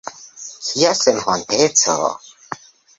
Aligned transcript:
Kia 0.65 0.91
senhonteco! 1.01 2.09